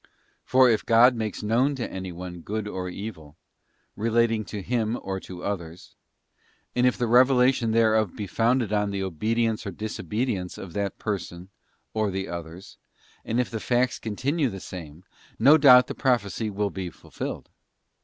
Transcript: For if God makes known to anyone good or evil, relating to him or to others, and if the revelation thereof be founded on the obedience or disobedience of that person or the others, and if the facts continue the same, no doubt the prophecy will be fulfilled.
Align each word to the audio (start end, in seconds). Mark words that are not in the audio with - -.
For 0.43 0.67
if 0.67 0.83
God 0.83 1.13
makes 1.13 1.43
known 1.43 1.75
to 1.75 1.87
anyone 1.87 2.39
good 2.41 2.67
or 2.67 2.89
evil, 2.89 3.37
relating 3.95 4.43
to 4.45 4.63
him 4.63 4.97
or 4.99 5.19
to 5.19 5.43
others, 5.43 5.95
and 6.75 6.87
if 6.87 6.97
the 6.97 7.05
revelation 7.05 7.69
thereof 7.69 8.15
be 8.15 8.25
founded 8.25 8.73
on 8.73 8.89
the 8.89 9.03
obedience 9.03 9.63
or 9.63 9.69
disobedience 9.69 10.57
of 10.57 10.73
that 10.73 10.97
person 10.97 11.49
or 11.93 12.09
the 12.09 12.27
others, 12.29 12.79
and 13.23 13.39
if 13.39 13.51
the 13.51 13.59
facts 13.59 13.99
continue 13.99 14.49
the 14.49 14.59
same, 14.59 15.03
no 15.37 15.55
doubt 15.55 15.85
the 15.85 15.93
prophecy 15.93 16.49
will 16.49 16.71
be 16.71 16.89
fulfilled. 16.89 17.49